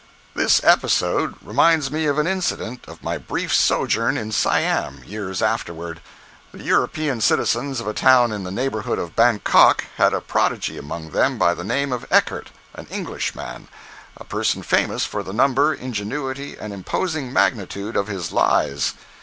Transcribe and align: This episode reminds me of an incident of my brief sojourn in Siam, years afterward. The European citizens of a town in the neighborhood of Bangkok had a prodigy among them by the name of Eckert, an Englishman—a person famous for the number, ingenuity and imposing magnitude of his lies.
This 0.33 0.63
episode 0.63 1.35
reminds 1.43 1.91
me 1.91 2.07
of 2.07 2.17
an 2.17 2.25
incident 2.25 2.85
of 2.87 3.03
my 3.03 3.19
brief 3.19 3.53
sojourn 3.53 4.17
in 4.17 4.31
Siam, 4.31 5.03
years 5.05 5.43
afterward. 5.43 6.01
The 6.51 6.63
European 6.63 7.21
citizens 7.21 7.79
of 7.79 7.85
a 7.85 7.93
town 7.93 8.31
in 8.31 8.43
the 8.43 8.49
neighborhood 8.49 8.97
of 8.97 9.15
Bangkok 9.15 9.85
had 9.97 10.11
a 10.11 10.19
prodigy 10.19 10.75
among 10.79 11.11
them 11.11 11.37
by 11.37 11.53
the 11.53 11.63
name 11.63 11.93
of 11.93 12.07
Eckert, 12.09 12.49
an 12.73 12.87
Englishman—a 12.89 14.23
person 14.23 14.63
famous 14.63 15.05
for 15.05 15.21
the 15.21 15.33
number, 15.33 15.71
ingenuity 15.71 16.57
and 16.57 16.73
imposing 16.73 17.31
magnitude 17.31 17.95
of 17.95 18.07
his 18.07 18.31
lies. 18.31 18.95